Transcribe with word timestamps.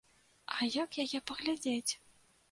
А 0.53 0.69
як 0.75 0.97
яе 1.03 1.19
паглядзець? 1.31 1.91